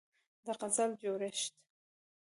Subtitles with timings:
[0.45, 1.53] د غزل جوړښت